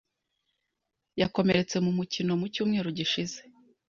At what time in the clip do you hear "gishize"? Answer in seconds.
2.97-3.39